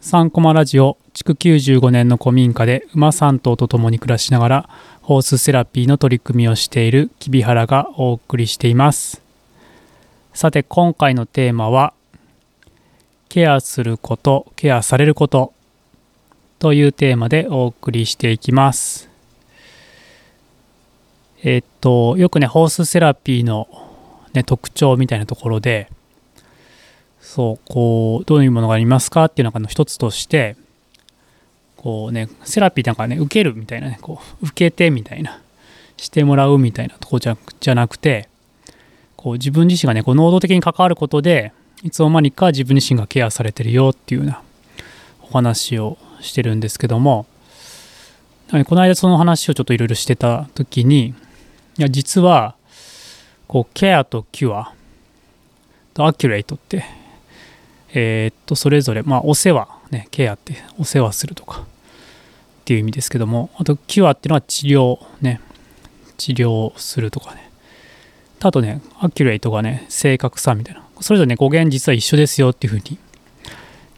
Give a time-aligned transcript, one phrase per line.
[0.00, 4.68] 3コマラジオ築95年の古民家で馬3頭と共に暮らしながら
[5.02, 9.20] ホースセラピーの取り組みをしているきびはらがお送りしています。
[10.32, 11.92] さて今回のテーマは
[13.28, 15.52] ケアすることケアされること
[16.60, 19.10] というテーマでお送りしていきます。
[21.42, 23.68] えっとよくねホースセラピーの、
[24.32, 25.90] ね、特徴みたいなところで
[27.20, 30.56] そうこうどういうものがありますかっていう中の一つとして
[31.76, 35.40] こうねセラピーなんかね受けるみたいなねこう受けてみたいな
[35.96, 38.28] してもらうみたいなとこじゃじゃなくて
[39.16, 44.42] こう自分自身がねこう能動的に関わることでいつの間にか自分自身がケアされてるよっていうような
[45.22, 47.26] お話をしてるんですけども
[48.66, 51.14] この間その話をちょっといろいろしてた時に
[51.78, 52.56] いや実は
[53.46, 54.74] こうケアとキュア
[55.94, 56.84] とアキュレートって
[57.92, 61.64] えー、っとそれぞれまあお世話ねケアってお世話するとかっ
[62.64, 65.40] ていう意味ですけどもあとキュアっていうのは治療ね
[66.16, 67.50] 治療するとかね。
[68.42, 70.82] あとねアキュレートがね正確さみたいな。
[71.00, 72.98] それぞれね語源実は一緒ですよっていうふうに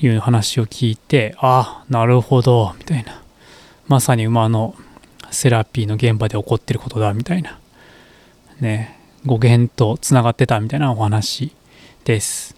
[0.00, 3.22] いう話を聞いてああなるほどみたいな。
[3.86, 4.74] まさに馬の
[5.30, 7.58] セラピーの現場で起こってることだみたいな。
[8.60, 11.52] ね語源とつながってたみたいなお話
[12.04, 12.57] です。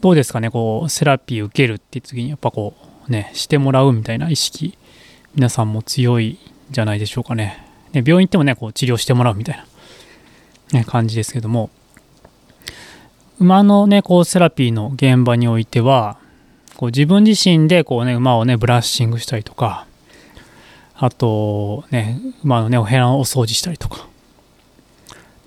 [0.00, 2.74] どうですかねこうセラピー受けるっていう次にやっぱこ
[3.08, 4.78] うねしてもらうみたいな意識
[5.34, 6.38] 皆さんも強いん
[6.70, 7.64] じゃないでしょうかね。
[7.92, 9.64] ね病院行ってもねこう治療してもらうみたい
[10.72, 11.70] な、ね、感じですけども。
[13.40, 16.18] 馬のねこうセラピーの現場においては
[16.76, 19.86] こう自分自身でこうね馬をねブラッシングしたりとか
[20.96, 24.08] あとね馬のねお部屋をお掃除したりとか。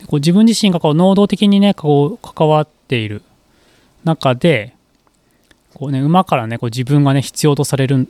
[0.08, 3.22] こう自分自身がこう能動的にねこう関わっている
[4.04, 4.74] 中で
[5.74, 8.08] こう、ね、馬からねこう自分がね必要とされる、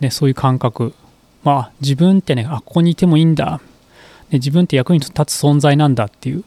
[0.00, 0.94] ね、そういう感覚、
[1.42, 3.60] まあ、自分ってねあここにいてもいいんだ、
[4.30, 6.44] ね、自分って役に立つ存在なんだっていう。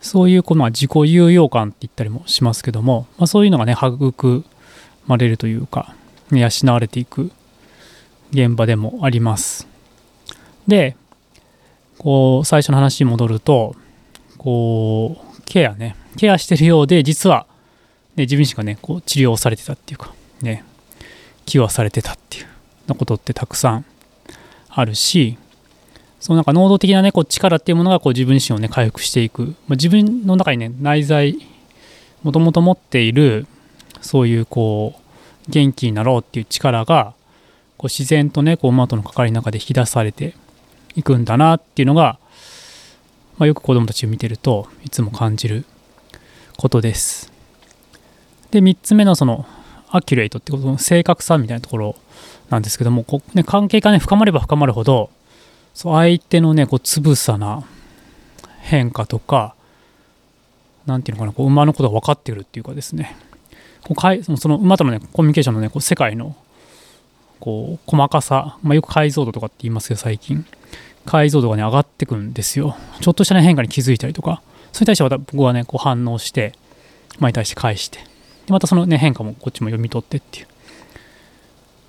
[0.00, 4.44] そういうこの、まあ、自己有用感って言ったりもしますけども、まあ、そういうのがね育
[5.06, 5.94] まれるというか、
[6.30, 7.30] ね、養われていく
[8.32, 9.68] 現場でもあります。
[10.66, 10.96] で
[11.98, 13.76] こう最初の話に戻ると
[14.38, 15.96] こうケアね。
[16.16, 17.46] ケアしてるようで実は
[18.16, 20.64] で自分自身がねこう治療されてたっていうかね
[21.46, 22.46] 気はされてたっていう
[22.86, 23.84] なことってたくさん
[24.68, 25.38] あるし
[26.18, 31.38] そのなんか能動的なねこう力っていうものがこう自分自身をね回復していく、まあ、自分の中にね内在
[32.22, 33.46] もともと持っている
[34.02, 37.14] そういうこう元気になろうっていう力が
[37.78, 40.34] こう自然とねこう馬との関わりの中で引き出されて
[40.94, 42.18] いくんだなっていうのが、
[43.38, 45.64] まあ、よく子供たちを見てるといつも感じる
[46.58, 47.29] ことです。
[48.50, 49.46] で3つ目のその
[49.90, 51.96] アキュレートってことの正確さみたいなところ
[52.48, 55.10] なんですけどもこね、関係がね深まれば深まるほど
[55.74, 57.64] そう相手のねこうつぶさな
[58.60, 59.54] 変化とか
[60.86, 63.16] 何ていうのかなこう馬のことが分かってくるっていうかですね。
[63.82, 66.36] こうかいそのその馬との、ね、コミュニケーションのねこう世界の
[67.38, 70.44] こう細かさ、まあ、よく解像度とかって言いますけど最近。
[71.06, 72.76] 解像度がね上がってくんですよ。
[73.00, 76.52] ちょっとした、ね、変化に気づいたりとかそれに対して僕はねこう反応して
[77.18, 78.09] 馬に対して返して。
[78.50, 80.46] でまたその、ね、変化もこっちも読み取ってっていう。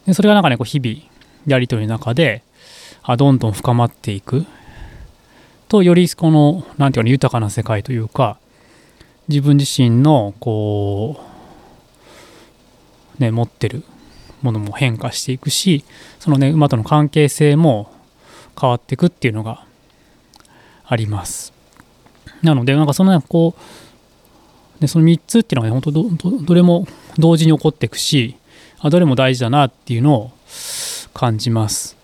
[0.06, 0.96] でそれがなんかねこう日々
[1.48, 2.44] やり取りの中で
[3.02, 4.46] あどんどん深まっていく。
[5.70, 8.38] とよりこの何て言うか豊かな世界というか
[9.28, 11.20] 自分自身のこ
[13.18, 13.84] うね持ってる
[14.44, 15.84] ものも変化していくし
[16.20, 17.92] そのね馬との関係性も
[18.60, 19.66] 変わっていくっていうのが
[20.86, 21.54] あります。
[22.44, 23.91] なのでなんかそのねこう
[24.82, 26.88] でその3つっていうのがね本当どどれも
[27.18, 28.36] 同時に起こっていくし
[28.80, 30.32] あどれも大事だなっていうのを
[31.14, 31.96] 感じます。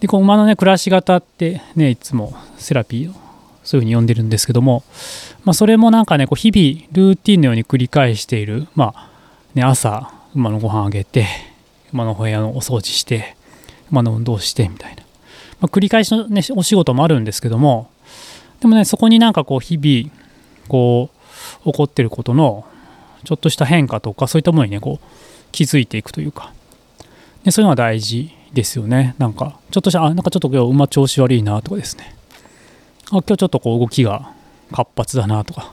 [0.00, 3.14] でこの馬のね暮らし方ってねいつもセラピーを
[3.64, 4.82] そういうふうに呼んでるんですけども、
[5.44, 9.10] まあ、それもなんかねこう日々ルーティンのように繰り返しているまあ
[9.54, 11.26] ね朝馬のご飯あげて
[11.92, 13.36] 馬の部屋のお掃除して
[13.90, 15.02] 馬の運動してみたいな、
[15.60, 17.90] まあ、繰り返しのねお仕事もあるんですけども
[18.60, 20.14] でもねそこになんかこう日々
[20.68, 21.15] こう
[21.64, 22.64] 起こってることの
[23.24, 25.06] ちょっとした変化とかそういったものにねこう
[25.52, 26.52] 気づいていくというか。
[27.44, 29.14] でそういうのは大事ですよね。
[29.18, 32.14] なんかちょっとしたあなんかちょっと今日馬調子悪いなとかですね。
[33.06, 34.32] あ今日ちょっとこう動きが
[34.72, 35.72] 活発だなとか。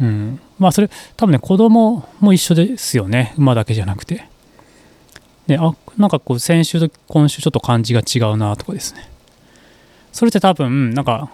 [0.00, 0.40] うん。
[0.58, 3.34] まあそれ多分ね子供も一緒ですよね。
[3.38, 4.28] 馬だけじゃなくて。
[5.46, 9.08] であなんかこう先週と今週ちょっと感じが違うなとかですね。
[10.12, 11.30] それって多分なんか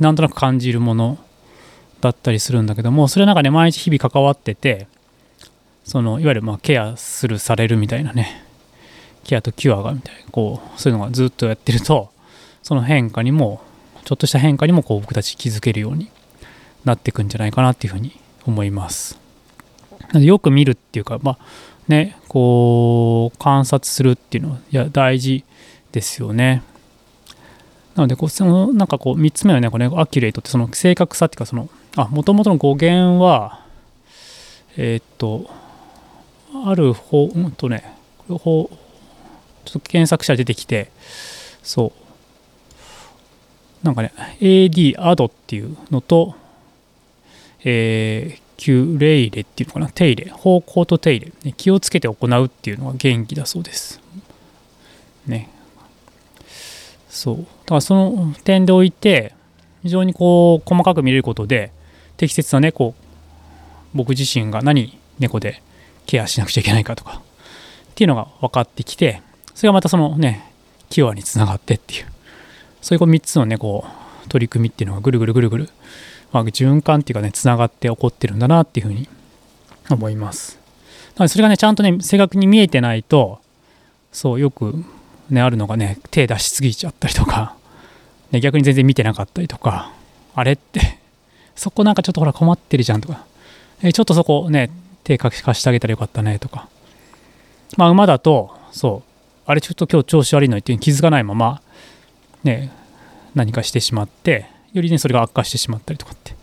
[0.00, 1.18] なんとなく感じるもの
[2.00, 4.86] だったりするんだけどもそれなんかね毎日日々関わってて
[5.84, 8.42] そのいわゆるまケアするされるみたいなね。
[9.24, 12.10] ケアとキュアがみたいなこうそういうのがずっとやってると
[12.62, 13.60] その変化にも
[14.04, 16.10] ちょっとした変化にもこう僕たち気づけるように
[16.84, 18.12] なってくんじゃないかなっていうふうに
[18.46, 19.18] 思います。
[20.14, 21.38] よく見るっていうかまあ
[21.88, 25.44] ねこう観察するっていうのはいや大事
[25.90, 26.62] ですよね。
[27.96, 33.64] なのでこうそのなんかこう3つ目はねこれアキュレートってその正確さっていうかそのあもともとの語源は
[34.76, 35.50] えー、っと
[36.64, 37.96] ある方うんとね
[38.28, 40.90] 方ちょっと検索したら出てきて
[41.62, 41.92] そう。
[43.82, 46.34] なんかね AD アドっていうのと
[47.68, 54.00] えー、キュレイレっていうのかな手入れ方向と手入れ、ね、気をつけて行うっていうのが元気だそうです。
[55.26, 55.50] ね。
[57.08, 57.36] そう。
[57.38, 59.34] だからその点でおいて
[59.82, 61.72] 非常にこう細かく見れることで
[62.16, 65.62] 適切なねこう僕自身が何猫で
[66.06, 67.22] ケアしなくちゃいけないかとか
[67.90, 69.22] っていうのが分かってきて
[69.54, 70.52] それがまたそのね
[70.90, 72.06] キュアにつながってっていう
[72.80, 73.84] そういうこう3つのねこ
[74.24, 75.68] う取り組みっていうのがぐるぐるぐるぐる、
[76.32, 79.08] まあ、循環っていうかねつながって起こってるんだなっていうふうに
[79.90, 80.58] 思います。
[81.16, 83.40] なのでそれがねちゃんとね正確に見えてないと
[84.12, 84.74] そうよく
[85.30, 87.56] ねあるのがね手出しすぎちゃったりとか、
[88.30, 89.92] ね、逆に全然見てなかったりとか
[90.34, 90.98] あれって
[91.56, 93.24] そこなんかちょっとほら困ってるじゃんとか
[93.82, 94.70] えちょっとそこね、
[95.04, 96.68] 手貸してあげたらよかったねとか。
[97.76, 99.10] まあ、馬だと、そう、
[99.46, 101.60] あれちょっと今日調子悪いのにっていう気づかないまま、
[102.42, 102.72] ね、
[103.34, 106.34] 何かしてしまって、よりね、それが悪化してしまったりとかって、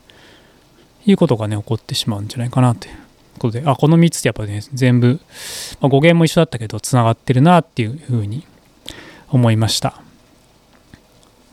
[1.06, 2.96] いうことがね、起こってしまうんじゃないかなという
[3.40, 5.20] ことで、あ、この3つってやっぱね、全部、
[5.80, 8.46] まあ、語源も一緒だったけど、つながってるなっていうふうに
[9.30, 10.02] 思いました。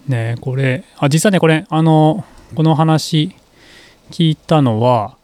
[0.07, 2.25] ねこれ、あ、実はね、これ、あの、
[2.55, 3.35] この話
[4.11, 5.17] 聞いたのは、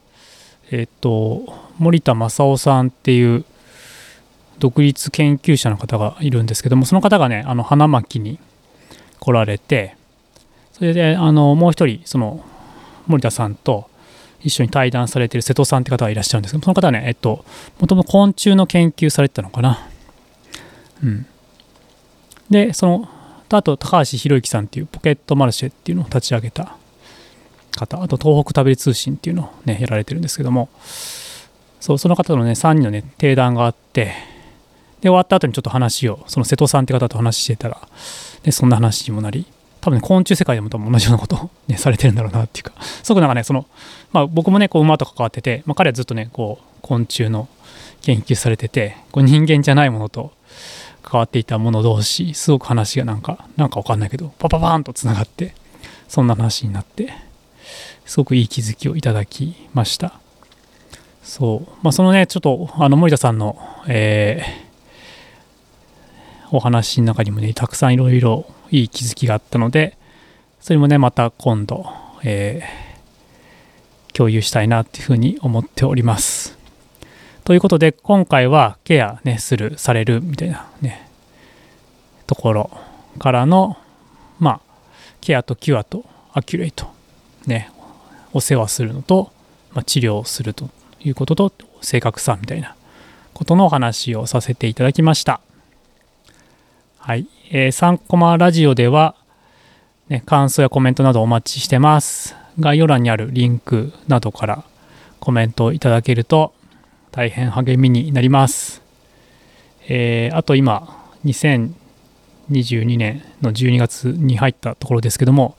[0.70, 3.44] えっと森田正夫さんっていう
[4.58, 8.38] 独立研究者の方がいるんですけどもその方がねあの花巻に
[9.20, 9.96] 来られて
[10.72, 12.44] それであのもう一人その
[13.06, 13.88] 森田さんと
[14.40, 17.44] 一緒に対談されてる瀬戸さんって方がいらっしゃるんですけどその方はねえっと
[17.78, 19.88] もともと昆虫の研究されてたのかな。
[21.02, 21.26] うん。
[22.50, 23.08] でその
[23.48, 26.76] あと高橋博之さんっていうポケットマルシェっていうのを立ち上げた
[27.76, 28.02] 方。
[28.02, 30.68] あと東北旅通信っていうのをねやられてるんですけども。
[31.80, 34.12] そうその方のね3人のね定談があって。
[35.00, 37.78] で終わった後にちょっと話をその瀬戸さんって方と話してたら
[38.42, 39.46] でそんな話にもなり。
[39.80, 42.72] 多分ね昆虫世界でも多分同じようなことを、ね、されてるんだろうなっていうか。
[42.82, 43.66] すごくなんかねその、
[44.10, 47.48] まあ、僕もねこう馬と関わってて、まあ、彼はずっとねこう昆虫の
[48.02, 50.32] 研究されててこう人間じゃないものと
[51.02, 55.54] 関わっていた者同士すごく話がなんかなんか分かんないけどパパパーンとつながって
[56.08, 57.25] そんな話になって。
[58.06, 60.14] すごくいい気づきをいただきました。
[61.22, 61.70] そう。
[61.82, 63.58] まあ、そのね、ちょっと、あの、森田さんの、
[63.88, 69.98] えー、お話の中にもね、たくさんいろいろいい気づきがあったので、
[70.60, 71.84] それもね、また今度、
[72.22, 76.56] えー、共有したいなっていうふうに思っております。
[77.44, 81.08] ということで、今回はケアね、する、されるみたいなね、
[82.26, 82.70] ところ
[83.18, 83.76] からの、
[84.38, 84.60] まあ、
[85.20, 86.86] ケアとキュアとアキュレート、
[87.46, 87.70] ね、
[88.36, 89.32] お世話するのと、
[89.72, 90.68] まあ、治療すると
[91.00, 92.76] いうことと正確さみたいな
[93.32, 95.40] ことのお話をさせていただきました。
[96.98, 97.26] はい。
[97.50, 99.14] えー、3コマラジオでは、
[100.08, 102.36] ね、感想やコメントなどお待ちしてます。
[102.60, 104.64] 概要欄にあるリンクなどから
[105.18, 106.52] コメントをいただけると
[107.12, 108.82] 大変励みになります。
[109.88, 115.56] えー、あと今、2022年の12月に入ったところですけども、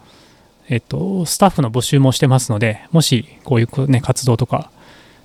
[0.70, 4.70] えっと、スタッフの募集もしてますので、もしこういう、ね、活動とか、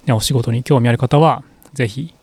[0.06, 1.42] ね、お仕事に興味ある方は、
[1.74, 2.14] ぜひ、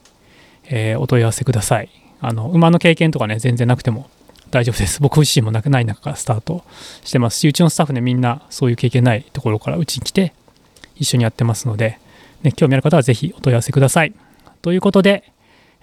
[0.65, 1.89] えー、お問い合わせください。
[2.21, 4.09] あの、馬の経験とかね、全然なくても
[4.51, 4.99] 大丈夫です。
[5.03, 6.63] 僕自身もなくない中からスタート
[7.03, 10.33] してますし、うちのスタッフね、みんなそういう経験ないところからうちに来て、
[10.95, 11.99] 一緒にやってますので、
[12.43, 14.13] ね、興味ある方はぜひお問い合わせください。
[14.61, 15.31] ということで、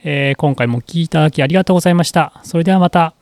[0.05, 2.41] えー、今回もお聴きいただきありがとうございました。
[2.45, 3.15] それではまた。